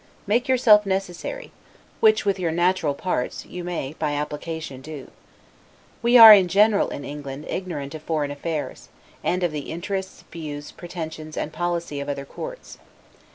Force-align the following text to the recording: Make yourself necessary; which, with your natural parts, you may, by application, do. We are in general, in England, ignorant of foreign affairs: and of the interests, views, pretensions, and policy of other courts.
Make 0.25 0.47
yourself 0.47 0.83
necessary; 0.83 1.51
which, 1.99 2.25
with 2.25 2.39
your 2.39 2.49
natural 2.51 2.95
parts, 2.95 3.45
you 3.45 3.63
may, 3.63 3.93
by 3.99 4.13
application, 4.13 4.81
do. 4.81 5.11
We 6.01 6.17
are 6.17 6.33
in 6.33 6.47
general, 6.47 6.89
in 6.89 7.05
England, 7.05 7.45
ignorant 7.47 7.93
of 7.93 8.01
foreign 8.01 8.31
affairs: 8.31 8.89
and 9.23 9.43
of 9.43 9.51
the 9.51 9.69
interests, 9.71 10.23
views, 10.31 10.71
pretensions, 10.71 11.37
and 11.37 11.53
policy 11.53 11.99
of 11.99 12.09
other 12.09 12.25
courts. 12.25 12.79